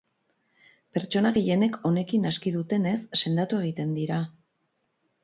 Pertsona 0.97 1.31
gehienek 1.35 1.77
honekin 1.89 2.25
aski 2.29 2.53
dutenez, 2.55 2.95
sendatu 3.21 3.61
egiten 3.67 3.93
dira. 3.99 4.19